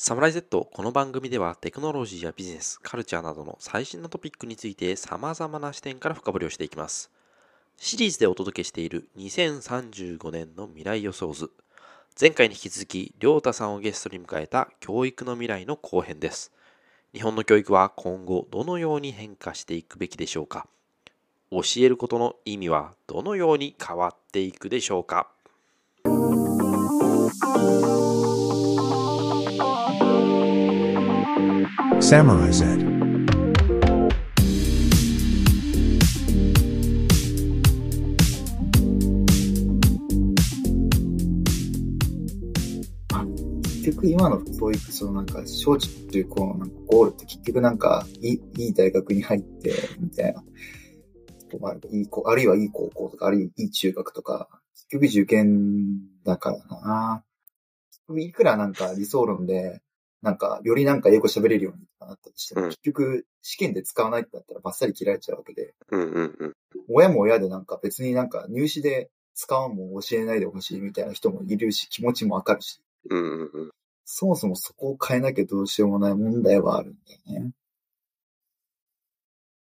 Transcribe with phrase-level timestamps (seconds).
[0.00, 7.10] サムライ Z この番組ではテクノロジーやビジネス、カルチャーなどの最新のトピックについて様々な視点から深掘りをしていきます。
[7.76, 11.50] シリーズでお届けしている2035年の未来予想図。
[12.18, 16.52] 前回に引き続き、りょうたさんをゲストに迎えた教育の未来の後編です。
[17.12, 20.68] 日本の教育は今後どのように変化していくべきでしょうか
[21.50, 25.28] 教えることの意味はどのように変わっていくでしょうか
[32.00, 32.76] Samurai Z.
[43.62, 50.42] 結局今の教育、そのなんか、小中高のなんかゴールって結局なんか、いい、いい大学に入って、みたいな。
[51.60, 57.24] まあ、いい、あるいはいい高校とか、あるいはいい中学とか、結局受験だからな。
[58.16, 59.80] いくらなんか理想論で、
[60.22, 66.54] なんか、よりなんか英語喋れるようになったとしても、うん結局試験で使わないってなったらバッサリ切られちゃうわけで、うんうんうん。
[66.88, 73.70] 親も親でなんか別になんか入試で使わんもん教えないでほしいみたいな人もいるし、気持ちもわかるし、うんうんうん。
[74.04, 77.52] そもそもそこを変えなきゃどうしようもない問題はあるんだよね。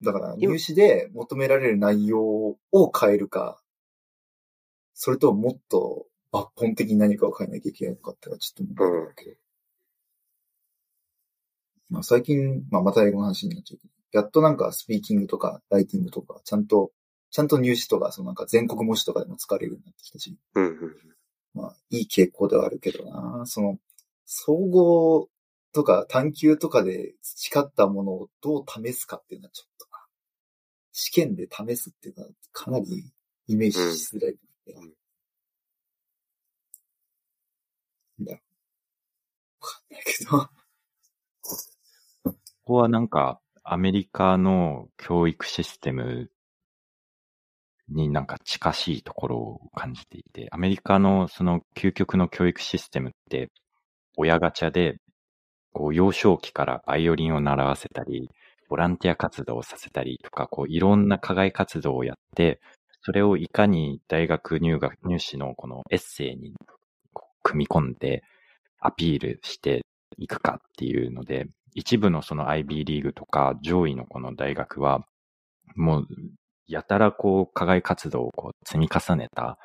[0.01, 2.57] だから入試で求められる内容を
[2.97, 3.59] 変えるか、
[4.93, 9.44] それともっと抜本的に何かを変えなきゃいけないのかってのはちょっと問題だけど。
[11.89, 16.91] まあ最近、まあまた英語の話になっちゃうけど、やっとなんかスピーキングとかライティングとか、ちゃんと、
[17.31, 20.95] ちゃんと入試とか、そのなんか全国模試とかでも使われるようになってきたし、うんうん
[21.53, 23.45] まあ、いい傾向ではあるけどな。
[23.45, 23.77] その、
[24.25, 25.29] 総合
[25.73, 29.99] とか探究とかで培ったものをどう試すかっていうのはちょっとな。
[30.91, 33.11] 試験で試すっていうのはかなり
[33.47, 34.31] イメージしづらい。
[34.31, 34.93] うん
[38.17, 38.39] なんだろ
[39.61, 39.65] う。
[39.65, 40.54] わかんないけど。
[42.65, 46.31] ここはなんか、アメリカの教育システム
[47.89, 53.51] になんか近しいところを感じていて、アメリカのその究極の教育システムって、
[54.17, 54.97] 親ガチャで、
[55.73, 58.31] こう幼少期からバイオリンを習わせたり、
[58.67, 62.59] ボランティア活動をさせたりとか、こういろんな課外活動をやって、
[63.03, 66.55] それをいかに大学入学、入試のこのエッセイに
[67.43, 68.23] 組み込んで
[68.79, 69.85] アピールして
[70.17, 71.45] いくかっていうので、
[71.75, 75.05] 一部のその IB リーグとか上位のこの大学は、
[75.75, 76.07] もう、
[76.67, 79.59] やたらこう、課外活動をこう積み重ねた、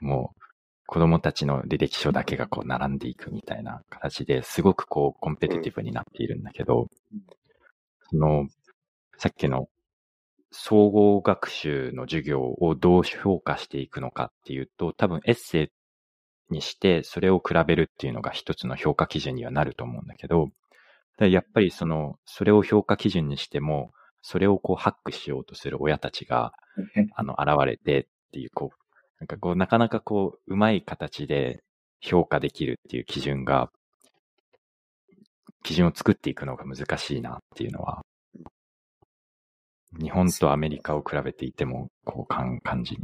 [0.00, 0.40] もう、
[0.86, 6.88] 子供たちの履歴書だけがこう並んでいくみたいな形ですごくこう、コンペティティブになっているんだけど、
[8.10, 8.48] その、
[9.18, 9.68] さっきの
[10.50, 15.64] 総合学習の授業をどう評価していくのかっていうと、多分エッセ
[16.50, 20.50] イにしてそれを比べるっていうのが一つの評価基準にはなると思うんだけど、
[21.18, 26.52] でやっぱりその、それを評価基準にしても、それをこうハックしようとする親たちが、
[27.14, 28.78] あの、現れてっていう、こう、
[29.20, 31.62] なんかこう、なかなかこう、うまい形で
[32.00, 33.70] 評価できるっていう基準が、
[35.62, 38.02] 基準を作っていくのが難しいなっていうのは、
[39.98, 42.98] 日本とアメリカを比べていても、こう、感感じ。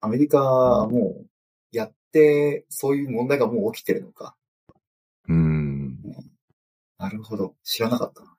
[0.00, 1.26] アメリカはもう、
[1.72, 4.34] やって、そういう問題がもう起きてるのか。
[5.28, 5.69] うーん。
[7.00, 7.54] なるほど。
[7.64, 8.34] 知らなかったな。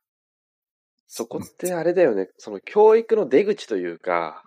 [1.08, 4.44] そこってあれだよね、その教育の出口というか、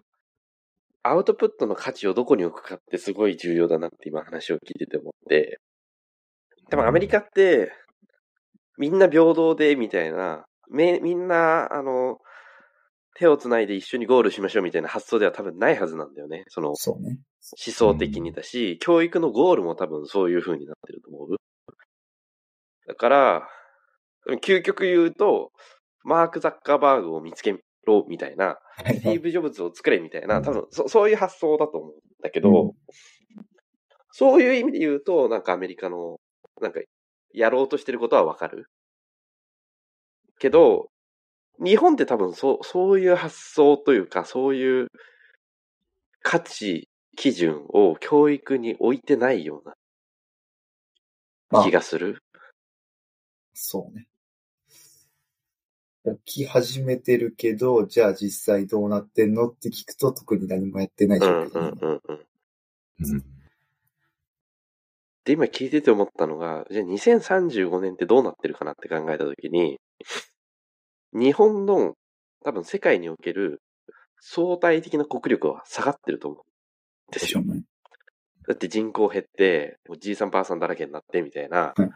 [1.02, 5.58] アウトプットの価値をどこに置くかってすごい重要だなって今話を聞いてて思って。
[6.70, 7.72] でもアメリカって、
[8.78, 12.18] みんな平等で、みたいな、め、みんな、あの、
[13.16, 16.44] 手をつないで一緒にゴールしましょうみたいな発想では多分ないはずなんだよね。
[16.48, 17.18] そのそうね。
[17.66, 21.36] 思想的にだし、教育のゴールも多分そういう風になってると思う。
[22.86, 23.48] だから、
[24.42, 25.52] 究極言うと、
[26.02, 32.72] マーク・ザッカーバーグを見つけろみたいな、スティーブ・ジョブズを作れみたいな、多分そそういう発想だと思うんだけど、うん
[34.16, 36.20] そういう意味で言うと、なんかアメリカの、
[36.60, 36.78] なんか、
[37.32, 38.66] やろうとしてることはわかる。
[40.38, 40.88] けど、
[41.58, 44.86] 日本って多分そう、そういう発想というか、そういう
[46.22, 49.72] 価値、基準を教育に置いてないようま
[51.58, 52.22] あな気がする。
[53.52, 54.06] そうね。
[56.26, 62.20] 起き始めてるけど、じゃあ実際どうなってんのって聞くと特に何もやってない状うんうん況にうんうん。
[63.00, 63.24] うん。
[65.24, 69.80] で、今聞いてて思ったのが、じゃあ2035年ってどうなってるかなって考えたときに、
[71.14, 71.94] 日本の
[72.44, 73.62] 多分世界における
[74.20, 77.40] 相対的な国力は下がってると思うんですしょ。
[77.40, 77.62] うね。
[78.46, 81.90] だって人口減って、もうじいさんばあさんだらけになってみたいなはい、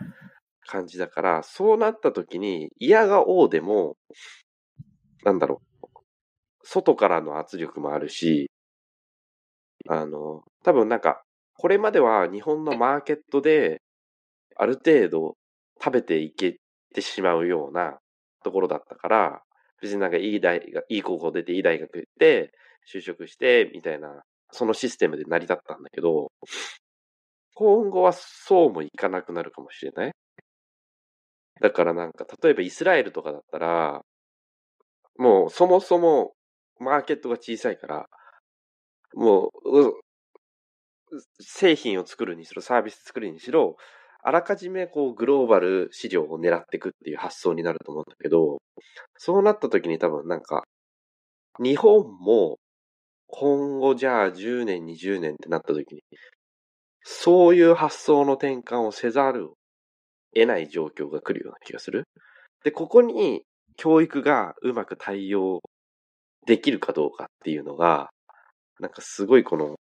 [0.69, 3.97] 感じだから、そうなった時に、嫌が王でも、
[5.25, 5.87] なんだろう、
[6.65, 8.51] 外からの圧力もあるし、
[9.89, 11.23] あの、多分なんか、
[11.55, 13.81] これまでは日本のマーケットで、
[14.57, 15.37] ある程度
[15.83, 16.59] 食べていけ
[16.95, 17.99] てしまうような
[18.45, 19.43] ところだったから、
[19.83, 22.53] 別になんかいい大学、いい高校出ていい大学行って、
[22.93, 24.23] 就職して、みたいな、
[24.53, 26.33] そのシステムで成り立ったんだけど、
[27.55, 30.13] 今後はそうもいかなくなるかもしれない。
[31.61, 34.03] だからなんか、例えばイスラエルとかだったら、
[35.19, 36.33] もうそもそも
[36.79, 38.07] マーケットが小さいから、
[39.15, 39.93] もう、
[41.41, 43.77] 製品を作るにしろ、サービス作るにしろ、
[44.23, 48.59] あらかじめこうグローバル市場を狙っていくっていう発想になると思うんだけど、
[49.17, 50.65] そうなった時に多分なんか、
[51.61, 52.59] 日本も
[53.29, 56.03] 今後じゃあ10年、20年ってなった時に、
[57.03, 59.55] そういう発想の転換をせざるを
[60.35, 62.05] 得ない状況が来るような気がする。
[62.65, 63.43] で、ここに
[63.77, 65.61] 教育がうまく対応
[66.47, 68.11] できるかどうかっていうのが、
[68.81, 69.77] なんかすごいこの、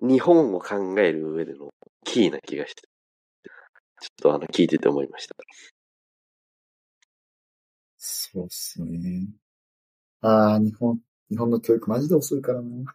[0.00, 1.70] 日本を考える上での
[2.04, 2.82] キーな気がして、
[4.00, 5.34] ちょっとあの、聞いてて思いました。
[7.98, 9.28] そうっすね。
[10.22, 10.98] ああ、日本、
[11.30, 12.94] 日本の教育マジで遅いからな。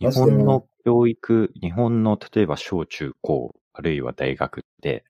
[0.00, 5.04] 日本の教育、日本の例えば小中高、あるいは大学って、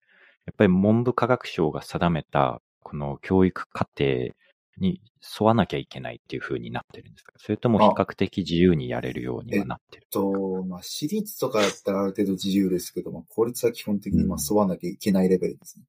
[0.47, 4.31] やっぱり文部科学省が定めた、この教育課程
[4.79, 5.01] に
[5.39, 7.33] 沿わなきゃいけないっていう風になってるんですか？
[7.37, 15.85] それとも比較的自由にやれるようにはなってると、まあ、私立とかだったらある程度自由ですけど、まあ、公立は基本的にまあ沿わなきゃいけないレベルですね。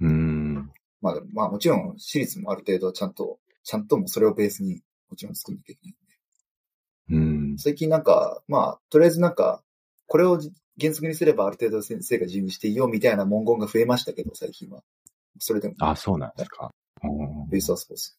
[0.00, 0.70] うーん。
[1.02, 4.80] まあ、まあ、もちろん私立もある程度ちゃんと、ちゃんともうそれをベースに
[5.10, 5.96] もちろん作んなきゃいけない。
[7.08, 7.18] う
[7.54, 7.58] ん。
[7.58, 9.62] 最近なんか、まあ、とりあえずなんか、
[10.06, 10.38] これを
[10.80, 14.82] 原則にすればある程度先生が自由にしていいよみたいな文言が増えましたけど、最近は。
[15.38, 16.70] それでも、あ、そうなんですか。
[17.02, 18.18] うんベースはそうです。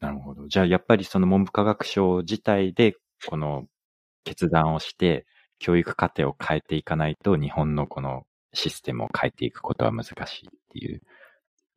[0.00, 0.48] なるほど。
[0.48, 2.96] じゃあ、やっぱりその文部科学省自体で、
[3.28, 3.66] この
[4.24, 5.26] 決断をして、
[5.60, 11.02] 教育課程を変えていかないと、日本のこのシステムを変えていくことは難しいっていう。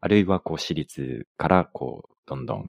[0.02, 2.66] あるいは、こう、私立から、こう、どんどん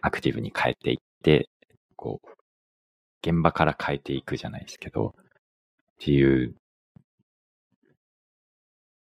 [0.00, 1.50] アクティブに変えていって、
[1.96, 2.28] こう、
[3.22, 5.24] 現場から変えていくじゃないですけど、っ
[5.98, 6.54] ていう、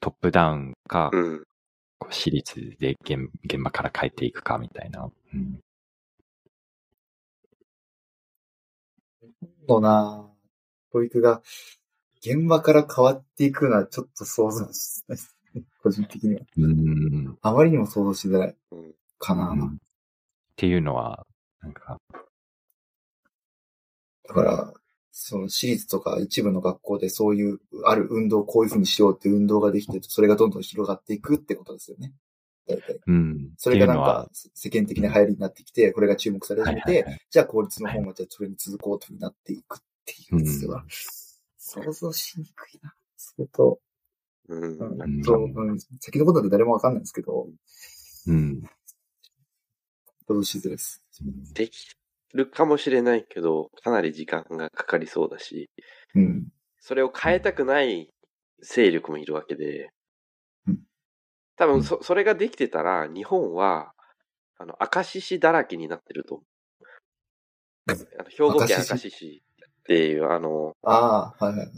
[0.00, 1.42] トップダウンか、うん。
[1.98, 5.10] こう私立で現現場から変えていくかみたいな。
[5.34, 5.60] うん
[9.68, 10.30] のな
[10.92, 11.42] 教育が
[12.20, 15.62] 現場から変わっていくのはちょっと想像しないですね。
[15.82, 16.40] 個人的には。
[16.56, 18.94] うんあまりにも想像しづらいうん。
[19.18, 19.48] かな。
[19.48, 19.78] うん
[20.56, 21.26] っていうのは、
[21.60, 21.98] なんか、
[24.28, 24.74] だから、
[25.12, 32.12] その私立とか一部の学校でそういう、ある運動、こういうふうにしようっていう運動ができて、それがどんどん広がっていくってことですよね。
[32.66, 33.00] 大体。
[33.06, 33.50] うん。
[33.56, 40.84] それがなんか世間的な流行りになってきて、これが注目され始めてじゃあ公立の方がじゃあそれに続こうとなっていくっていうやつは、
[41.56, 42.94] 想像しにくいな。
[43.16, 43.78] 相当、
[44.48, 44.78] うん。
[44.78, 47.48] うんうん先のことなんて誰もわかんないんですけど、
[48.26, 48.62] うん。
[50.26, 51.02] 想像しづらいです。
[51.54, 51.96] でき
[52.36, 55.70] るかもしれないけど、かなり時間がかかりそうだし、
[56.14, 56.48] うん。
[56.78, 58.08] それを変えたくない
[58.62, 59.90] 勢力もいるわけで
[60.66, 60.78] うん、
[61.56, 63.92] 多分そ、それができてたら、日本は、
[64.58, 66.46] あの、明石市だらけになってると思う。
[67.88, 71.68] あの兵庫県明石市っていう、あの、ああ、はいはい。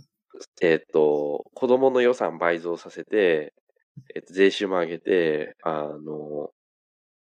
[0.63, 3.53] えっ、と、子供の予算倍増させて、
[4.15, 6.51] えっ、と、税収も上げて、あの、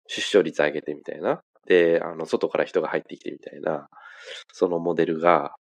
[0.07, 1.41] 出生率上げてみたいな。
[1.67, 3.89] で、あの、外から人が入ってきてみたいな、
[4.53, 5.55] そのモデルが、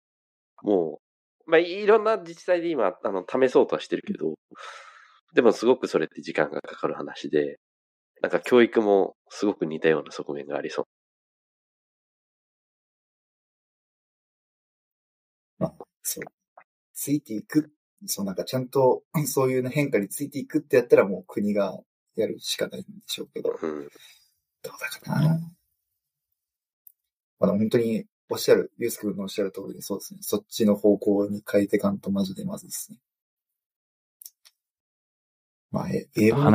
[0.63, 1.01] も
[1.47, 4.35] う、まあ、いろんな自治体で今、あの、試そうとはしてるけど、
[5.35, 7.59] でもすごくそれって時間がかかる話で、
[8.23, 10.87] なんか教育もすごく似たような側面がありそう。
[16.03, 16.25] そう。
[16.95, 17.73] ついていく。
[18.07, 21.79] そう、なんかちゃんと、 そういうね変化についていくってやったらもう国が
[22.17, 23.89] やるしかないんでしょうけど、どううん。
[24.63, 25.54] だかな。
[27.45, 30.21] まあ、でも本当に、おっしゃる、ユース君のおっしゃる通りで、そうですね。
[30.23, 32.99] そっちの方向に変えていかんとマジでまずですね。
[35.71, 36.45] まあ、え英語に。
[36.45, 36.49] あ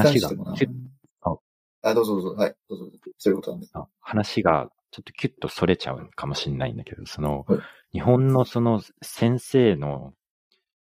[1.81, 2.35] あ、どうぞどうぞ。
[2.35, 2.97] はい、どうぞどうぞ。
[3.17, 3.67] そういうことなんで。
[3.73, 7.59] あ話がちょっとキュッとそれちゃうかもしれないんだけど、そのはい、
[7.93, 10.13] 日本のその先生の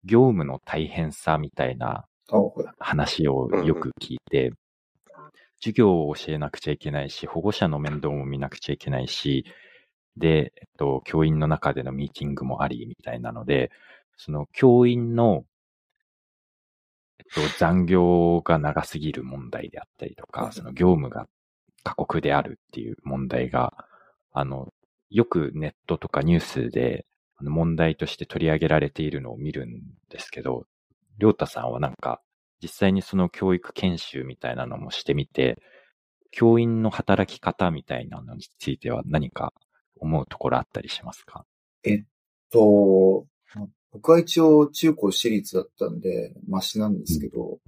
[0.04, 2.06] 業務の大変さみたいな。
[2.78, 4.52] 話をよく聞いて、
[5.60, 9.44] 授業を教えなくちゃいけないし、保護者の面倒も見なくちゃいけないし、
[10.16, 13.70] で、えっと、教員の中でのミーティングもあり、みたいなので、
[14.16, 15.44] その教員の
[17.58, 21.26] 残業が長すぎる問題であったりとか、はいその業務が
[21.82, 23.72] 過酷であるっていう問題が、
[24.32, 24.72] あの、
[25.10, 27.06] よくネットとかニュースで
[27.40, 30.66] 問題として取り上げられているのを見るんですけど、
[31.18, 32.20] りょうたさんはなんか、
[32.62, 35.60] 実際にその教育研修みたいなのもしてみて、
[36.30, 39.52] 教員の働き方みたいなのについては何か
[40.02, 41.46] 思うところあったりしますか？
[42.50, 47.58] と、まあ僕は一応中高私立だったんで、マシなんですけど、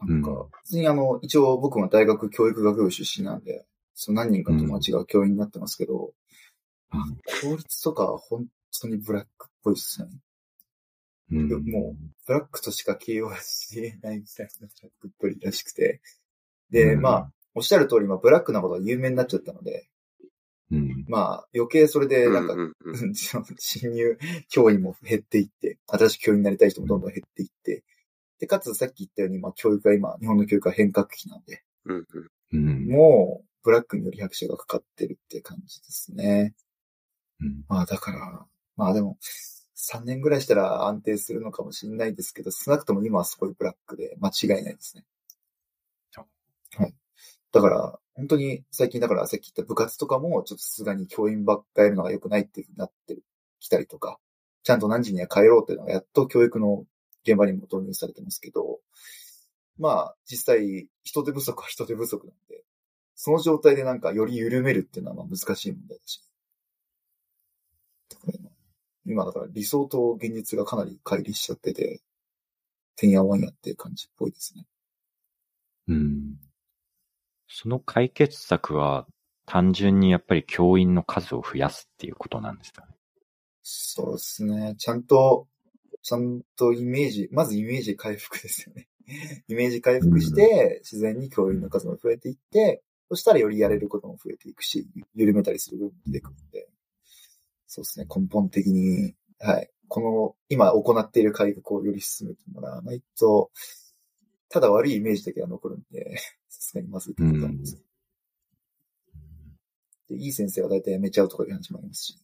[0.00, 3.64] なんかうん、別にあの、一応僕も大学教育学部出身なんで、
[3.94, 6.12] その何人か友達が教員になってますけど、
[7.42, 8.46] 公立とかは本
[8.80, 10.08] 当にブラックっぽいですね。
[11.30, 11.48] うん。
[11.48, 16.00] もブラックとしか形容しえないみたいな ブラックっぽいらしくて。
[16.70, 17.00] で、うん。
[17.00, 19.88] まあ、おっしゃる通り、まあ、ブラックなことが有名になっちゃったので、
[20.72, 21.04] うん。
[21.06, 27.84] まあ、余計それで、なんかう、んうんうんその新入教員も減っていって、新しく教員になりたい人もどんどん減っていって、
[28.40, 32.88] で、かつさっき言ったように、まあ、教育が今、日本の教育は変革期なんで、うんうんうん。
[32.88, 36.54] もう、ブラックにより拍車がかかってるって感じですね。
[37.40, 39.18] うんまあ、だから、まあでも、
[39.76, 45.04] 3年ぐらいしたら安定するのかもしれないですけど、少なくとも今はすごいブラックで間違いないですね。
[46.76, 46.94] はい。
[47.52, 53.18] だから、本当に最近だからさっき言った部活とかも、ちょっとさすがに教員ばっかやるのが良くないってなって、
[53.62, 54.18] きたりとか、
[54.64, 56.84] ちゃんと何時には帰ろうっていうのがやっと教育の
[57.24, 58.80] 現場にも導入されてますけど、
[59.78, 62.64] まあ、実際、人手不足は人手不足なんで、
[63.14, 66.22] その状態でなんかより緩めるっていうのはまあ難しい問題だし。
[68.24, 68.50] 今
[69.04, 72.00] 今だから理想と現実がかなり乖離しちゃってて、
[72.96, 74.66] てんやわんやっていう感じっぽいですね。
[75.88, 76.36] うん。
[77.54, 79.06] その解決策は
[79.44, 82.88] 単純にやっぱり教員の数を増やすっていうことなんですかね。
[83.62, 84.74] そうですね。
[84.78, 85.46] ちゃんと、
[86.02, 88.88] ちゃんとイメージ、まずイメージ回復ですよね。
[89.48, 96.68] イメージ回復して、自然に教員の数も増えていって、そしたらよりやれることも増えていくし、緩めたりする部分も出てくるので、
[97.66, 98.06] そうですね。
[98.08, 99.70] 根本的に、はい。
[99.88, 103.50] この、今行っている改革をより進めてもらわないと、
[104.52, 106.18] ただ悪いイメージだけが残るんで、
[106.50, 107.82] さすがにまずいかなと思います。
[110.10, 112.18] で、いい先生は大体辞めちゃうとかいう話もありますし。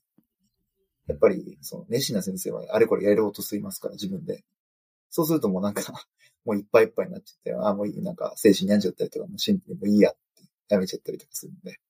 [1.07, 4.45] やっぱり、その、熱心な先生はあれこれやろうとしていますから、自分で。
[5.09, 5.83] そうするともうなんか、
[6.45, 10.21] もういっぱいいっぱいになっちゃって、ああ、もういい、なんか、精神病んじゃったりとか、もうシンプルにもういいやって、
[10.69, 11.81] やめちゃったりとかするんで。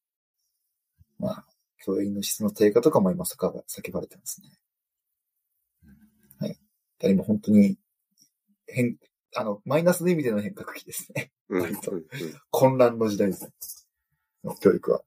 [1.19, 1.47] まあ、
[1.79, 4.51] 教員の質の低下とかも今叫ば叫ばれてますね。
[6.39, 6.57] はい。
[7.01, 7.77] だ今本当に、
[8.67, 8.99] 変、
[9.35, 11.31] あの、マイナスの意味での変革期ですね。
[11.49, 11.93] うん割と
[12.51, 13.53] 混乱の時代ですね。
[14.45, 15.03] の教育は。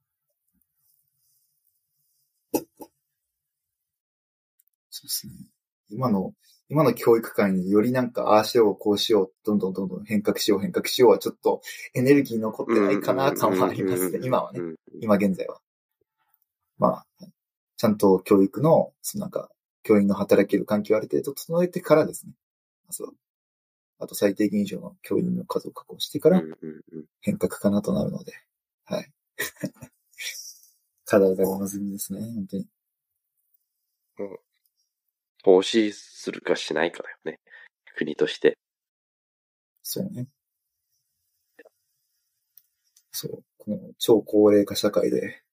[4.90, 5.34] そうですね。
[5.90, 6.34] 今の、
[6.70, 11.62] 今の教育界によりなんか、ああしよう、こうしよう、どんどんどんどん変革しよう、変革しようはちょっと
[11.94, 14.20] エネルギー残ってないかな感はありますね。
[14.24, 14.60] 今はね。
[14.60, 15.60] うん今現在は。
[16.78, 17.06] まあ、
[17.78, 19.50] ちゃんと教育の、そのなんか、
[19.84, 22.34] 教員の働ける環境をある程度整えてからですね。
[22.88, 23.12] まずは。
[24.02, 28.34] あと最低限以上の教員の数を確保してからうんうんうん変革かなとなるので。
[28.86, 29.12] はい。
[31.06, 32.68] 課題が山積みですね、本当に。
[35.44, 37.40] 投資するかしないかだよね。
[37.96, 38.58] 国として。
[39.84, 40.28] そうね。
[43.12, 43.44] そう。
[43.58, 45.44] この超高齢化社会で、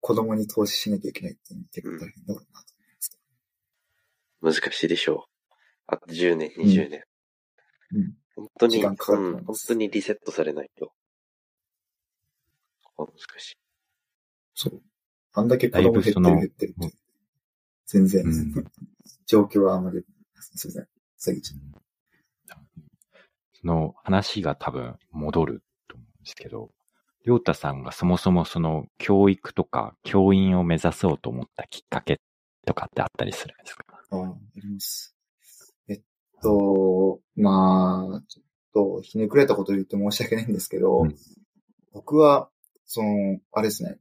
[0.00, 2.88] 子供に投資しなきゃいけないって結構大変だろうなと思い
[4.42, 4.60] ます。
[4.62, 5.54] 難しいでしょう。
[5.86, 7.07] あと10年、20年。
[7.92, 8.14] うん。
[8.36, 10.92] 本当に、時間かかうん本当にリセットされないと。
[12.96, 13.56] 難しい。
[14.54, 14.82] そう。
[15.34, 16.96] あんだけ子供減ってる減ってるって。
[17.86, 18.64] 全然、うん
[19.26, 20.02] 状況はあんまり、
[20.34, 20.88] すいません。
[21.18, 21.60] 下げちゃう。
[23.60, 26.70] その話が多分戻ると思うんですけど、
[27.24, 32.20] りょうたさんがそもそもその教育とか教員を目指そうと思ったきっかけ
[32.64, 33.84] とかってあったりするんですか？
[34.10, 35.14] ああ、あります。
[36.42, 38.44] と、まあ、ちょっ
[38.96, 41.16] と、ひねくれたこと言って申し訳ないんですけど、うん。
[41.92, 42.48] 僕は、
[42.86, 43.98] その、あれですね、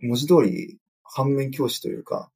[0.00, 2.30] 文字通り、反面教師というか、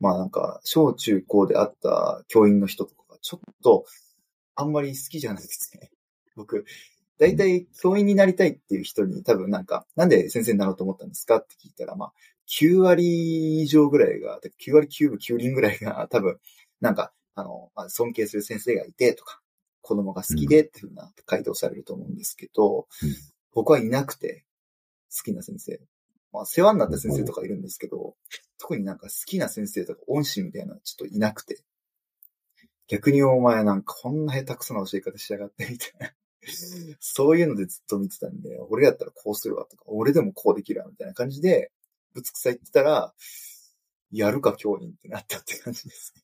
[0.00, 3.84] まあなんか、小中高であった教員の人とかが、ちょっと、
[4.54, 5.90] あんまり好きじゃなくて、
[6.36, 6.64] 僕、
[7.18, 12.12] 大体教員になりたいっていう人に多分なんか、なんで先生になろうと思ったんですかって聞いたら、まあ、
[12.48, 16.38] 9割以上ぐらいが、9割9分9厘ぐらいが多分、
[16.80, 19.40] なんか、あの、まあ、尊敬する先生がいてとか、
[19.80, 23.14] 子供が好きでっていうふうな回答されると思うんですけど、うん
[23.54, 24.44] 僕はいなくて、
[25.14, 25.80] 好きな先生。
[26.32, 28.14] まあ、世話になった先生とかいるんですけど、
[28.58, 31.62] 特になんか好きな先生とか恩師みたいなのはちょっといなくて、
[32.88, 36.12] 逆にお前なんかこんな下手くそな教え方しやがってみたいな。
[36.98, 41.70] そういうのでずっと見てたんで、俺やったらこうするわとか、俺でもこうできるわみたいな感じで、
[42.14, 43.12] ぶつくさ言ってたら、
[44.10, 46.21] やるか教員ってなったって感じですね。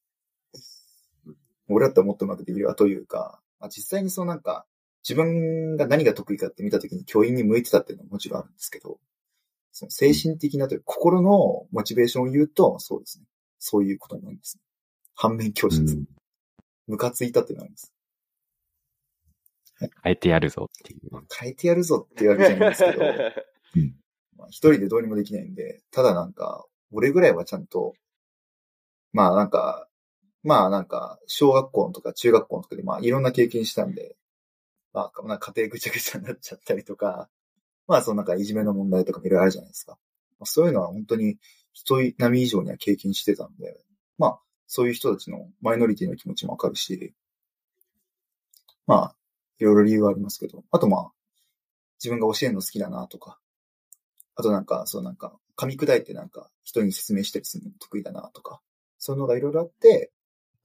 [1.69, 4.67] 俺だったらもっとうまくできるわというか、まあ、実際にそのなんか、
[5.09, 8.99] 自分が何が得意かって見たときに教員に向いてたっていうのはもちろんあるんですけど、
[9.73, 13.25] その精神的なというか、心のモチベーションを言うと、そうですね。
[13.59, 14.63] そういうことになりますね。
[15.15, 15.95] 反面教師です。
[15.95, 16.05] うん
[16.89, 17.93] ムカついたってなります。
[19.79, 21.13] 変えてやるぞっていう。
[21.13, 23.05] まあ変えてやるぞっていうわけじゃないんですけど、
[24.37, 27.95] まあ一人でどうにもできないんで、ただなんか、俺ぐらいはちゃんと、
[29.13, 29.88] まあなんか、
[30.43, 34.17] まあなんか、小学校とか中学校のとかでまあいろんな経験したんで、
[34.93, 37.29] まあなんか家庭ぐちゃぐちゃになっちゃったりとか、
[37.87, 39.99] まあそのなんかいじめの問題とかもいろいろあるじゃないですか。
[40.39, 41.39] まあ、そういうのは本当に
[41.73, 43.81] 人並み以上には経験してたんで、
[44.19, 47.15] まあそういう人たちのマイノリティの気持ちもわかるし、
[48.87, 49.17] まあ
[49.59, 51.13] いろいろ理由はありますけど、あとまあ
[51.99, 53.39] 自分が教えるの好きだなとか、
[54.37, 58.61] あとなんか、そうなんか、噛み砕いてなんか人に説明したりするの得意だなとか、
[58.99, 60.13] そういうのがいろいろあって、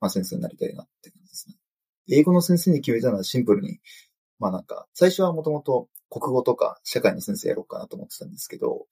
[0.04, 1.56] まあ先生になりたいなって感じですね。
[2.10, 3.80] 英語の先生に決めたのはシンプルに、
[4.38, 8.86] まあなんか、最初はもともと国語とか社会の先生やろうかなと思ってたんですけど、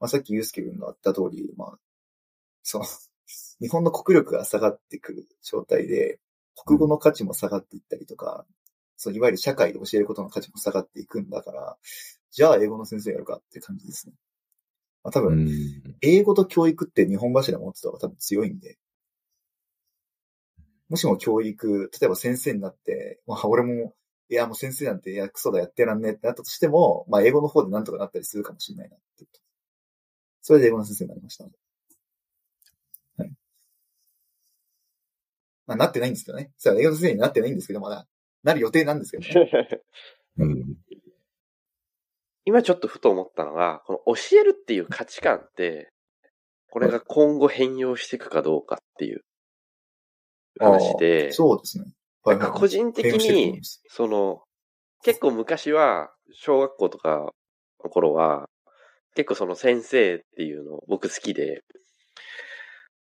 [0.00, 1.78] まあさっきユースケ君が言った通り、まあ、
[2.64, 2.84] その、
[3.62, 6.18] 日本の国力が下がってくる状態で、
[6.56, 8.44] 国語の価値も下がっていったりとか、
[8.96, 11.78] そう、いわゆる社会で教えることの価値も下がっていくんだから、
[12.32, 14.14] じゃあ英語の先生やるかって感じですね。
[15.04, 15.96] まあ多う分、ん。
[16.00, 18.76] 英語と教育って日本柱持ってた方が多分強いんで、
[20.88, 23.94] もしも教育、例えば先生になって、まあ俺も、
[24.28, 29.26] いやもう先生なんて、いやクソだやってらんねえってなったとしても、まあ英語の方でなんとかなったりするかもしれないなって。
[30.46, 31.44] それで英語の先生になりました。
[31.44, 31.50] は
[33.24, 33.32] い。
[35.66, 36.52] まあなってないんですけどね。
[36.56, 38.06] それは英語の先生になってないんですけど、まだ、
[38.44, 39.82] なる予定なんですけどね。
[40.38, 40.76] うん。
[42.44, 45.90] 今ちょっとふと思ったのが、この教えるっていう価値観って、
[46.70, 49.24] これが今後変容していくかどうかっていう
[50.60, 51.92] 話で、そうですね。
[52.24, 54.42] はいなんか個人的にその、
[55.04, 57.32] 結構昔は、小学校とか
[57.84, 58.48] の頃は、
[59.16, 61.64] 結構その先生っていうの僕好きで、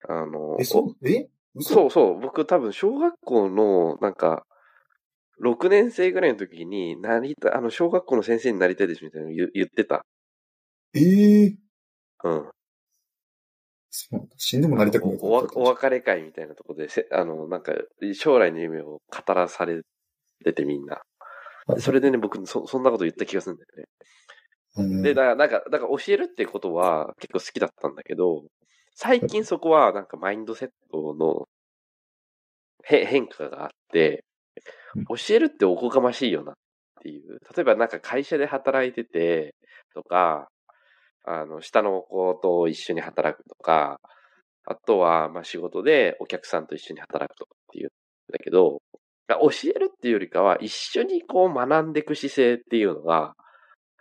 [0.09, 1.09] あの、え、そう？
[1.09, 1.29] え？
[1.55, 1.75] 嘘？
[1.75, 4.47] そうそう、僕多分小学校のなんか、
[5.39, 10.05] 6年生ぐらいの時に、なりたい、あの、小学校の先生になりたいですみたいなの言言ってた。
[10.95, 11.59] ええ
[12.25, 12.31] うん。
[12.31, 12.58] そうなんだ
[13.91, 17.73] 死んでもなりたくないおおお別れ会みたいなところでせ、あの、なんか、
[18.15, 19.83] 将来の夢を語らされ
[20.45, 20.95] ててみんな。
[21.67, 23.85] はいそれでね、僕そ、そんなこと言った気がするんだよね。
[24.79, 28.45] うんで、だから、なんか、だから教えるってことは結構好きだったんだけど、
[28.95, 31.47] 最近そこはなんかマインドセットの
[32.85, 34.25] へ変化があって
[34.95, 36.55] うん、教えるっておこがましいよなっ
[37.03, 37.39] ていう。
[37.55, 39.55] 例えばなんか会社で働いてて
[39.95, 40.49] とか、
[41.31, 44.01] あの、下の子と一緒に働くとか、
[44.65, 47.91] あとは、ま仕事でお客さんと一緒に働くとかっていうん
[48.33, 48.81] だけど、
[49.29, 53.35] 教えるっていうよりかは一緒にこう学んでいく姿勢っていうのが、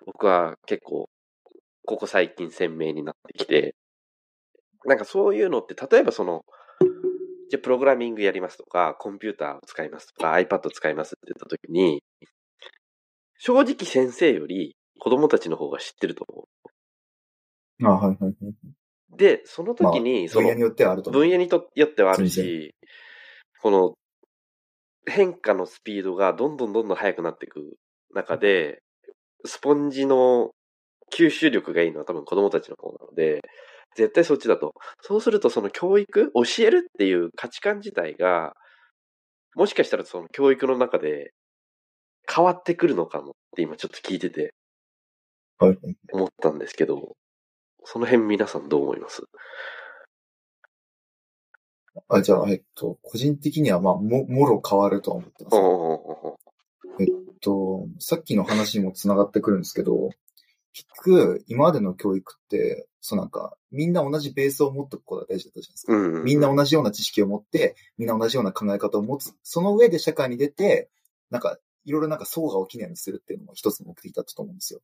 [0.05, 1.09] 僕は結構、
[1.85, 3.75] ここ最近鮮明になってきて、
[4.85, 6.45] なんかそういうのって、例えばその、
[7.49, 12.03] じゃプログラミングやりますとか、コンピューターを使いますとか、iPad を使いますって言った時に、
[13.37, 16.76] 正直先生より子供たちの方が知ってると思う。
[17.83, 18.33] あ、はいはいはい。
[19.13, 19.17] う。
[19.17, 21.11] で、そのまあ時に、その分野によってはあると。
[21.11, 22.75] 分野にとよってはある全し、
[23.61, 23.95] この
[25.05, 27.77] 変化のスピードがどんどんどんどん速くなっていく
[28.13, 28.81] 中で、
[29.45, 30.51] スポンジの
[31.15, 33.41] 吸収力がいいのは多分子供たちの方なので、
[33.95, 34.73] 絶対そっちだと。
[35.01, 38.53] そうするとその教育、教えるっていう価値観自体が、
[39.55, 41.31] もしかしたらその教育の中で
[42.31, 44.53] 変わってくるのかもって今ちょっと聞いてて。
[46.11, 47.15] 思ったんですけど、
[47.83, 49.23] その辺皆さんどう思います？
[52.09, 55.57] あ、じゃあ、えっと、個人的には、まあ、も、もろ変わるとは思ってます。
[56.99, 57.07] えっ
[57.41, 60.09] と、さっきの話にも繋がってくるんですけど、
[60.73, 65.93] 結局、今までの教育って、そうなんか、みんな同じベースを持っておくことが大事だったじゃないですか。
[65.93, 69.33] うんうんうんみんな同じような知識を持って、みんな同じような考え方を持つ。
[69.41, 70.89] その上で社会に出て、
[71.31, 74.81] なんか、いろいろなんか層が起きないようにするっていうのも一つの目的だったと思うんですよ。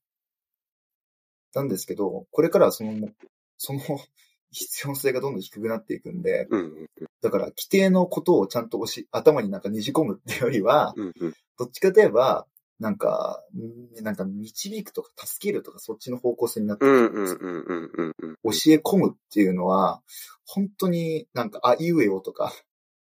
[1.53, 3.09] なんですけど、これからはその、
[3.57, 3.79] その
[4.51, 6.89] 必要性がどんどん低くなっていくんで、うん
[7.21, 12.47] だから規定のことをちゃんと押し、頭になんかねじ込むっていうよりは、うんうんどっちかといえば、
[12.79, 20.01] なんか、んなんか導くとか助けるとかそっちの方向性になってくるんです教え込むっていうのは、
[20.45, 22.51] 本当になんか、あいうえおとか、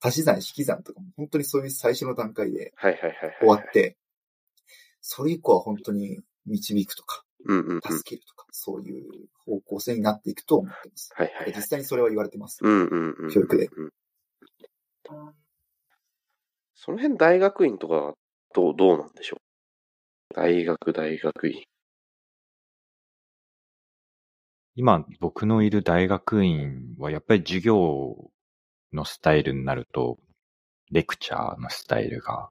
[0.02, 2.74] 足し算、引き算とかも本当にそういう最初の段階で。
[3.40, 3.72] 終わっ。
[3.72, 3.98] て、
[5.00, 7.24] それ以降は本当に導くとか。
[7.46, 9.04] 助けるとか、そういう
[9.46, 11.12] 方向性になっていくと思ってます。
[11.16, 11.62] はいはいはい実。
[11.64, 12.60] 際にそれは言われてます。
[12.62, 13.32] うんうんうん。
[13.32, 13.92] 教育でうん。
[16.76, 18.14] その辺大学院とか、
[18.54, 19.38] どう、どうなんでしょ
[20.32, 20.34] う？
[20.34, 21.64] 大学、大学院。
[24.76, 28.32] 今、僕のいる大学院はやっぱり授業
[28.94, 30.18] のスタイルになると、
[30.92, 32.50] レクチャーのスタイルが、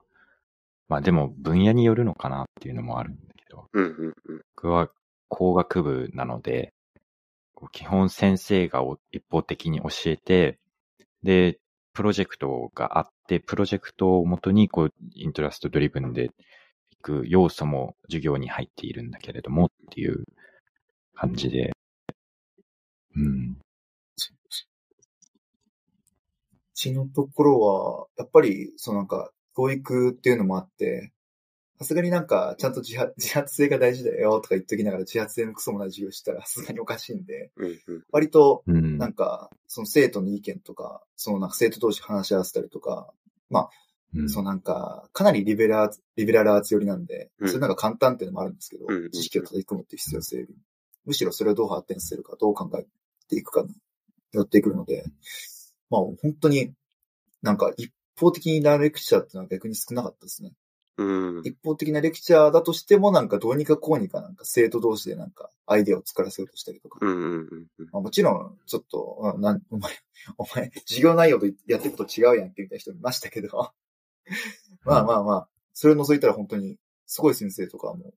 [0.87, 3.30] まあでも分野によるのかなっていうのもあるんだ
[3.73, 4.41] うんうんうん。
[4.55, 4.89] 僕は
[5.27, 6.73] 工学部なので、
[7.71, 10.59] 基本先生がお一方的に教えて、
[11.23, 11.59] で、
[11.93, 16.31] プロジェクトがあって、プロジェクトをもとに、こう、イントラストドリブンで
[16.91, 20.25] いく要素も授業に入っているんだけれどもっていう
[21.13, 21.71] 感じで、
[23.15, 23.57] うん。
[23.57, 23.57] う
[26.73, 31.11] ちのところは、やっぱり、そのなんか、教育っていうのもあって、
[31.81, 38.03] さすがになんか、ちゃんと自発自発性が大事だよとか言っときながら自発性のクソもない授業したらさすがにおかしいんで、うんうん。
[38.11, 38.99] 割と、うん。
[38.99, 43.11] なんか、その生徒の意見とか、そのなんか生徒同士話し合わせたりとか、
[44.13, 50.55] うんそのなんか、かなりリベラル、リベラルアーツ寄りなんで、うんそれなんか簡単っていうのもあるんですけど、うんうん知識を叩き込むっていう必要性より
[51.05, 52.85] むしろそれをどう発展させるか、どう考え
[53.27, 53.69] ていくかに
[54.33, 55.05] よってくるので、
[55.89, 56.73] まあ本当に
[57.41, 60.51] なんか一方的なレクチャーっていうのは逆に少なかったですね。
[60.97, 61.41] うん。
[61.43, 67.89] 一方的なレクチャーだとしてもなんかどうにかこうにかなんか生徒同士でなんかアイデアを作らせようとしたりとか、うんうんうんうん。
[67.91, 69.93] まあ、もちろん、ちょっと、うんなん お前、
[70.37, 73.71] お前、授業内容とやってること違うやんけみたいな人もいましたけど、
[74.83, 78.13] まあまあまあ、それを除いたら本当に、すごい先生とかはもう、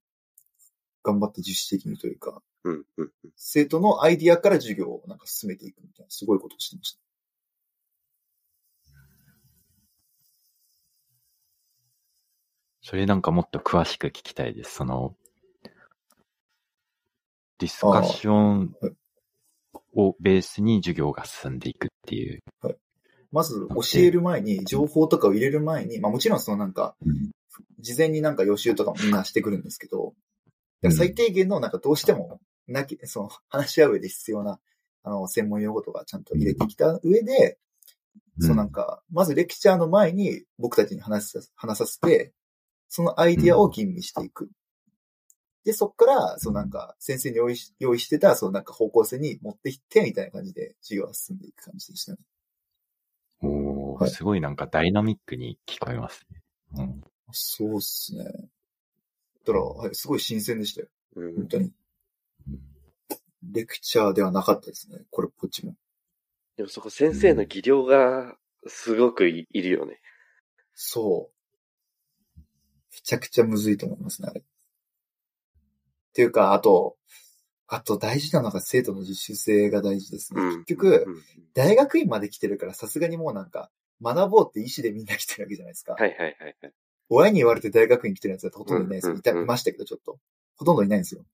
[1.02, 3.12] 頑張って自主的にというか、うんうん。
[3.37, 7.00] 生徒のアイディアから授業をなんか進めていくみたいな、すごいことをしてました。
[12.84, 14.74] それなんかもっと詳しく聞きたいです。
[14.74, 15.16] その、
[17.58, 18.92] ディスカッションはい
[19.96, 22.42] をベースに授業が進んでいくっていう。
[23.32, 26.96] まず、教える前に、情報とかを入れる前に、まあもちろんそのなんか、
[27.80, 30.14] 事前になんか予習とかもみんなしてくるんですけど、
[30.82, 30.92] うん。
[30.92, 34.60] 最低限のなんかどうしても、なき、その話し合う上で必要な、
[35.02, 37.58] あの、専門用語とかちゃんと入れてきた上で、
[38.40, 42.32] そうなんか、まずレクチャーの前に僕たちに話さ話させて、
[42.94, 44.48] そのアイディアを吟味していく。
[45.64, 52.18] で、そっから、そうなんか、先生に用意し用意してた、そうなんか方向性に持っていって、みたいな感じで授業が進んでいく感じでしたね。
[53.42, 56.42] おーはいすごいなんかダイナミックに聞こえますね。
[56.76, 58.26] うんそうっすね。
[58.26, 60.87] だから、はい、すごい新鮮でしたよ。
[61.16, 61.72] うん本当に。
[63.42, 65.00] レクチャーではなかったですね。
[65.11, 65.74] これっぽっちも。
[66.57, 68.37] でもそこ先生の技量が
[68.68, 70.00] すごくいいるよね。
[70.74, 71.33] そう。
[72.94, 74.40] めちゃくちゃむずいと思いますね、あれ。
[74.40, 74.44] っ
[76.14, 76.96] ていうか、あと、
[77.66, 80.42] あと大事なのが生徒の自主性が大事ですね。
[80.42, 81.22] うん結局、うん
[81.54, 83.70] 大学院まで来てるからさすがにもうなんか、
[84.02, 85.92] 学ぼうって意思でみんな来てるわけじゃないですか。
[85.92, 86.72] はいはいはいはい。
[87.09, 89.14] 親に言われて大学院来てるやつだとほとんどいないですよ。
[89.14, 90.18] いた、いましたけど、ちょっと。
[90.57, 91.24] ほとんどいないんですよ。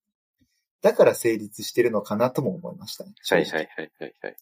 [0.83, 3.13] だから成立してるのかなとも思いましたね。
[3.29, 4.37] はいはいはいはいはい。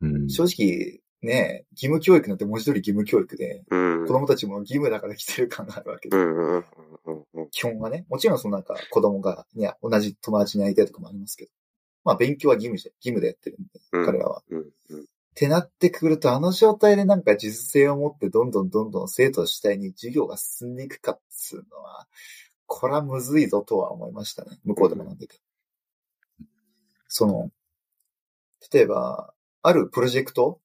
[0.00, 4.06] うん正直、ね、義務教育なんて文字通り義務教育で、うん。
[4.06, 6.16] 子供たちも義務だから来てる感があるわけで。
[7.50, 8.04] 基本はね。
[8.08, 11.50] もちろんそのなんか子供が、ね、同じ友達に会いたいとかもありますけど。
[12.04, 14.42] まあ勉強は義務じゃ、義務でやってるんで、うん彼らは。
[14.48, 22.06] ってなってくると、あの状態でなんか自主性を持ってどんどんどんどん生徒主体に授業が進んでいくかっつうのは、
[22.66, 24.58] これはむずいぞとは思いましたね。
[24.64, 25.36] 向こうで学んでて。
[27.08, 27.50] その、
[28.72, 30.60] 例えば、あるプロジェクト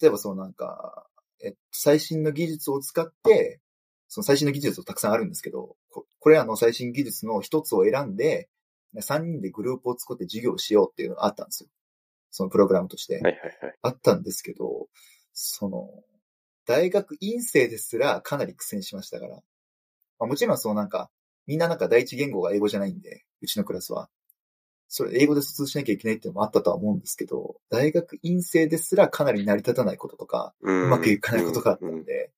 [0.00, 1.06] 例えばそのなんか、
[1.42, 3.60] えっと、最新の技術を使って、
[4.08, 8.48] その最新の技術をたくさんあるんですけど、ここれらの最新技術の一つを選んで、
[8.96, 11.70] 3人でグループを作って授業をしようっていうのがあったんですよ。
[12.30, 13.14] そのプログラムとして。
[13.14, 13.74] はいはいはい。
[13.82, 14.88] あったんですけど、
[15.32, 15.88] その、
[16.66, 19.36] 大学院生ですらかなり苦戦しましたから。
[19.36, 19.42] ま
[20.20, 21.10] あ、もちろんそのなんか、
[21.46, 24.08] みんななんか第一言語が英語じゃないんで、うちのクラスは。
[24.88, 32.30] それ英語で疎通しなきゃいけないっていうのもあったとは思うんですけど、大学院生ですらかなり成り立たないこととか、ううまくいかないことがあったうんんで、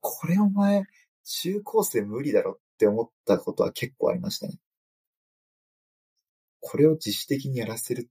[0.00, 0.84] これお前、
[1.24, 4.58] 中高生無理だろって思ったことは結構ありましたね。
[6.60, 8.08] これを自主的にやらせる。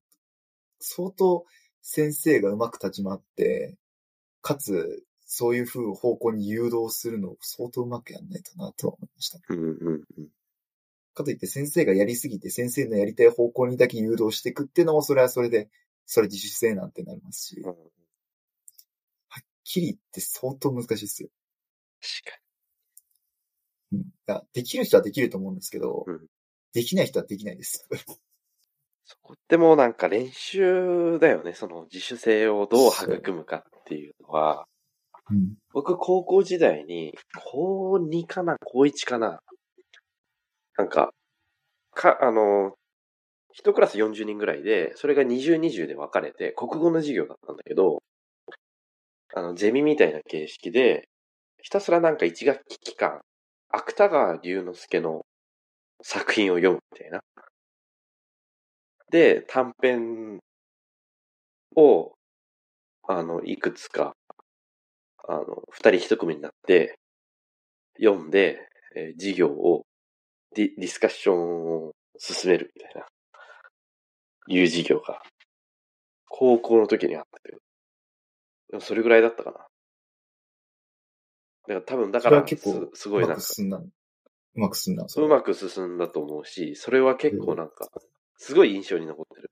[0.80, 1.46] 相当
[1.82, 3.78] 先生がうまく立ち回って、
[4.42, 9.40] かつ、そういう風方向に誘導するのを相当うまくやんないとなとは思いました。
[9.50, 10.28] うんうんうん。
[11.14, 15.70] かといって先生がやりすぎて先生のやりたい方向にだけ誘導していくっていうのもそれはそれで、
[16.06, 17.76] それ自主性なんてなりますし、うんは
[19.40, 21.30] っきりって相当難しいですよ。
[22.02, 22.42] 確か
[23.94, 24.00] うん。
[24.00, 26.28] いやできる人はできると思うんですけど、うん
[26.74, 27.88] できない人はできないです。
[29.04, 31.54] そこってもうなんか練習だよね。
[31.54, 34.68] その自主性をどう育むかっていうのは、
[35.30, 35.56] うん。
[35.74, 39.42] 僕高校時代に、高2かな、高1かな。
[40.82, 41.14] なんか、
[41.94, 42.76] か、あの、
[43.54, 48.04] 一クラス40人ぐらいで、それが20、20で分かれて、国語の授業だったんだけど、
[49.34, 51.08] あの、ゼミみたいな形式で、
[51.62, 53.22] ひたすらなんか一学期期間、
[53.70, 55.26] 芥川龍之介の
[56.04, 57.22] 作品を読むみたいな。
[59.12, 60.40] で、短編
[61.76, 62.14] を、
[63.08, 64.16] あの、いくつか、
[65.28, 67.00] あの、二人一組になって、
[67.98, 69.86] 読んで、えー授業を
[70.56, 73.08] ディ、ディスカッションを進めるみたいな、
[74.48, 75.22] いう授業が、
[76.30, 77.58] 高校の時にあったけど、
[78.70, 79.58] でもそれぐらいだったかな。
[79.58, 79.66] だ
[81.68, 83.78] から多分、だから、結構すすごいなんかうまく、進んだ。
[83.78, 85.06] うまく進んだ。
[85.16, 87.88] うまく進んだと思うし、それは結構なんか、
[88.38, 89.52] すごい印象に残ってる。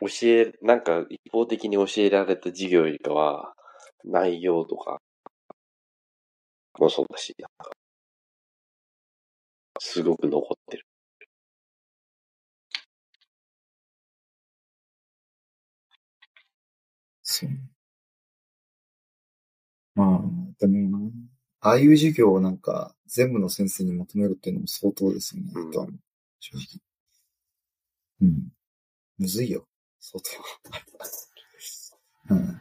[0.00, 3.54] 教え、なんか一方的に教えられた授業よりかは、
[4.04, 5.00] 内容とか
[6.78, 7.75] もそうだし、なんか、
[9.80, 10.86] すごく残ってる。
[17.22, 17.50] そう。
[19.94, 20.20] まあ、
[20.60, 21.10] でもな、
[21.60, 25.86] ああいう授業をなんか全部の先生に求めるっていうのも相当ですよね、うんとは
[26.38, 26.80] 正直。
[28.20, 28.48] うん。
[29.18, 29.66] むずいよ、
[30.00, 30.22] 相
[32.28, 32.34] 当。
[32.34, 32.60] うん。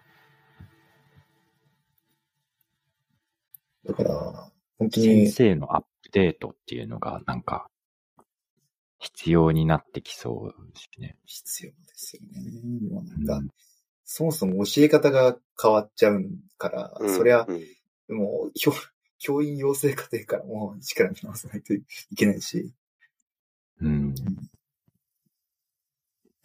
[3.85, 7.67] だから、本当先に、生のアップデートっていうのがなんか、
[8.99, 11.17] 必要になってきそうですね。
[11.25, 12.89] 必要ですよね。
[12.89, 13.49] もうなんか、うん
[14.07, 16.23] そもそも教え方が変わっちゃう
[16.59, 17.47] から、うんそりゃ
[18.07, 18.71] う、んもう、教、
[19.17, 21.83] 教員養成課程からもう力に直さないとい
[22.15, 22.71] けないし、
[23.81, 24.13] うん。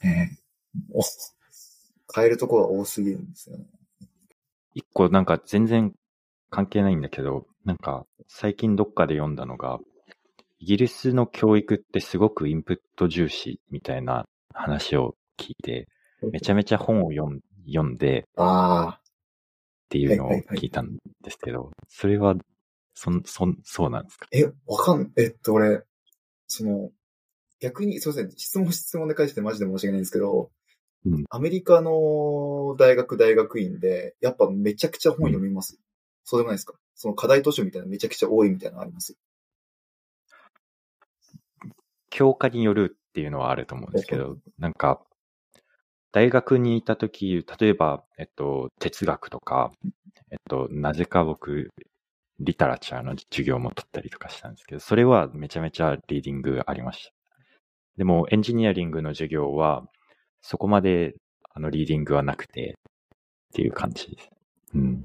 [0.02, 0.38] ね
[0.74, 1.02] えお
[2.14, 3.66] 変えるところが多すぎるんですよね。
[4.74, 5.94] 一個なんか全然
[6.48, 9.78] 関係ないんだけど、なんか最近どっかで読んだのが、
[10.58, 15.86] イギリスの教育ってすごくインプット重視みたいな話を聞いて、
[16.32, 19.02] めちゃめちゃ本を読ん読んでああ、っ
[19.88, 22.34] ていうのを聞いたんですけど、それは、
[22.94, 24.26] そん、そん、そうなんですか？
[24.32, 25.82] え、わかん、えっと、俺、
[26.46, 26.90] その、
[27.60, 30.50] 逆に、すいません、質問質問で返してマジで申し訳ないんですけど、
[31.06, 31.24] うん。
[31.30, 35.78] アメリカの大学大学院で、やっぱめちゃくちゃ本読みます、
[36.30, 39.16] そうでもないですかその課題図書みたいなのめちゃくちゃ多いみたいなのあります？
[42.08, 45.00] 教科によるっていうのはあると思うんですけうど、なんか、
[46.12, 49.72] 大学にいたとき、例えば、えっと、哲学とか、
[50.30, 51.70] えっと、なぜか僕、
[52.38, 57.12] リタラチャーの授業も取ったりとかしたんですけど、それはめちゃめちゃリーディングありました。
[57.96, 59.82] でも、エンジニアリングの授業は、
[60.42, 61.16] そこまで、
[61.52, 64.30] あの、リーディングはなくて、っていう感じです。
[64.76, 65.04] うん。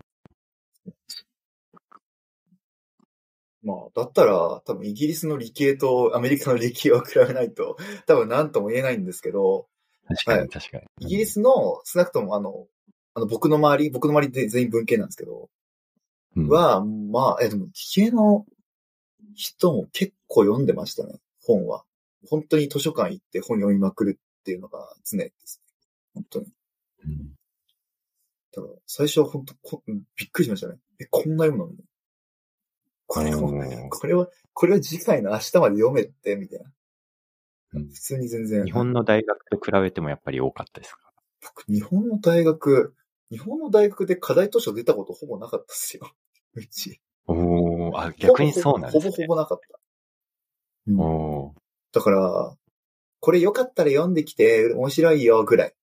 [3.66, 9.68] まあ、だったら、多分イギリスの理系とアメリカの理系を比べないと、多分何とも言えないんですけど、
[10.08, 10.84] 確かに、はい確かに。
[11.00, 12.68] イギリスの、少なくともあの、
[13.16, 15.50] あの、僕の周り、僕の周りで全員文系なんですけど、
[16.36, 18.46] うん、は、まあ、え、でも、理系の
[19.34, 21.86] 人も結構読んでましたね、本は。
[22.30, 25.62] 本当に図書館行って本読みまくるっていうのが常です。
[26.14, 26.46] 本当に。
[27.04, 27.36] うん
[28.56, 30.78] だから、最初は本当こ、びっくりしましたね。
[31.00, 31.95] え、こんな読むのみたいな
[33.08, 36.66] これおは、ーこれは、これは次回の明日まで読めって、みたいな。
[37.74, 38.64] うん普通に全然。
[38.64, 41.00] 日本の大学と比べてもやっぱり多かったですか？
[41.42, 42.96] 僕、日本の大学、
[43.30, 46.10] 日本の大学で課題図書出たことほぼなかったっすよ。
[46.56, 47.02] うち。
[47.28, 49.12] おー、あ、逆にそうなんですね。
[49.12, 49.80] ほぼほぼなかった。
[50.88, 51.60] うんおー
[51.92, 52.58] だから、
[53.20, 55.76] これよかったら読んできて面白いよぐらい。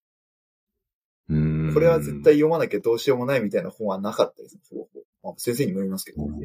[1.29, 4.63] うーんこれは絶対読まなきゃどうしようもないみたいな本はなかったですね。
[4.71, 6.23] ほぼほぼまあ、先生にもよりますけど。
[6.25, 6.43] うん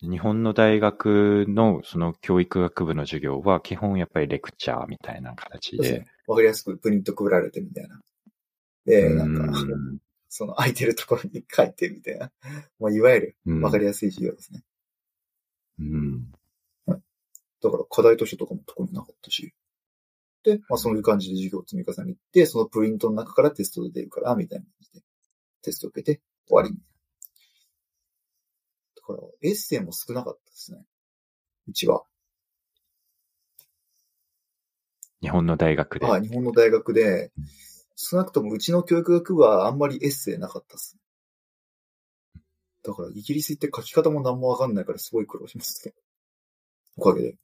[0.00, 6.06] 日本の大学のその教育学部の授業は基本やっぱりレクチャーみたいな形で。
[6.26, 8.00] わかりやすくプリント配られてみたいな。
[8.84, 9.98] で、なんか、うん
[10.30, 12.30] その空いてるところに書いてみたいな。
[12.78, 14.62] まあ、いわゆるうんわかりやすい授業ですね。
[15.78, 16.30] うん。
[17.60, 19.54] だから課題図書とかも特になかったし。
[20.44, 25.04] で、まあそういう感じで授業を積み重ねて、そのプリントの中からテストで出るから、みたいな感じで、
[25.62, 26.70] テストを受けて終わり。
[26.70, 26.76] だ
[29.08, 30.84] から、エッセイも少なかったですね。
[31.66, 32.04] うちは。
[35.20, 36.06] 日本の大学で。
[36.06, 37.32] はい、日本の大学で、
[37.96, 40.96] 少なくともうちの教育学部はあんまりエッセイなかったっす。
[42.84, 45.96] だから、イギリス行って書き方も何もわかんないからすごい苦労しますけど。
[46.98, 47.36] おかげで。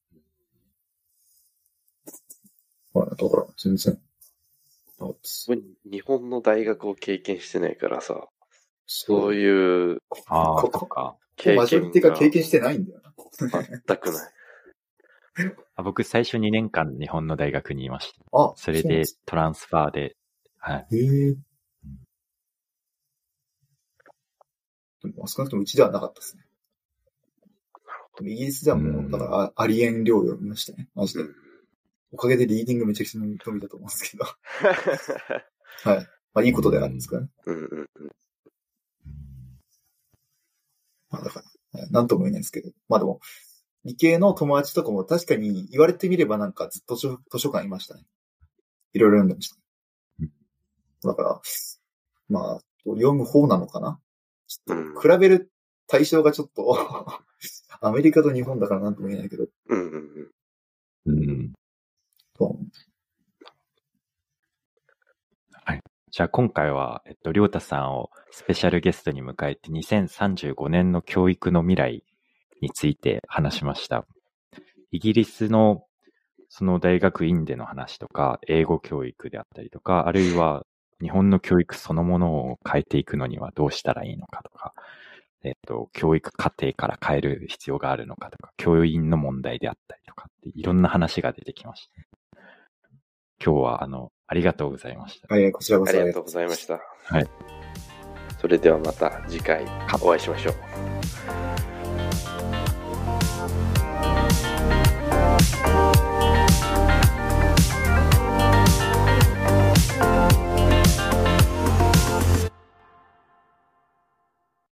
[2.92, 4.00] はい、だから、全然。
[5.85, 8.29] 日本の大学を経験してないからさ、
[8.87, 9.35] そうう。
[9.35, 11.16] いうああ、ことか。
[11.37, 13.12] 経マジョリティが経験してないんだよな。
[13.87, 14.33] 全くない。
[15.77, 18.38] あ僕最初2年間日本の大学にいました。
[18.38, 20.16] あ、それでトランスファーで、
[20.59, 20.97] はい。
[20.97, 21.35] へえ。
[25.03, 26.44] でも少なくともうちではなかったですね。
[28.16, 30.88] でもイギリスではもう、だからあありえん量を見ましたね。
[30.94, 31.25] マジで。
[32.12, 34.25] おかげでリーディングめちゃくちゃ伸びたと思うんですけど。
[35.90, 36.09] はい。
[36.33, 37.29] まあいいことではあるんですかね。
[37.47, 38.11] うんうんうん。
[41.14, 42.70] まあだから、はいなんとも言えないですけど。
[42.88, 43.20] まあでも、
[43.85, 48.05] 理系の友達とかも確かに言われてみればなんかずっと図書図書館いましたね。
[48.92, 51.09] いろいろ読んでました。
[51.09, 51.40] だから、
[52.29, 54.00] まあ、読む方なのかな？
[54.46, 55.50] ちょっと比べる
[55.87, 56.79] 対象がちょっと、
[57.81, 60.31] アメリカと日本だからなんとも言えないけど、うんうん
[61.07, 61.18] うん。
[61.29, 61.53] うん。
[62.38, 62.66] そう
[66.16, 72.05] じゃあ今回は、えっと、りょうたさんをスペシャルゲストに迎えて2035年の教育の未来
[72.62, 74.07] について話しました。
[74.92, 75.83] イギリスの
[76.48, 80.64] その大学院での話とか、英語教育であったりとか、あるいは
[81.03, 84.72] 日本の教育そのものを変えていくのにはどうしたらいいのかとか、
[85.42, 92.38] えっと、教育課程から変える必要があるのかとか、教員の問題であったりとかっていろんな話が出てきました。
[93.44, 95.35] 今日はあの、ありがとうございました。
[95.35, 96.81] はい、こちらこそありがとうございました。
[97.05, 97.27] はい。
[98.41, 99.65] それではまた次回
[100.03, 100.55] お会いしましょう。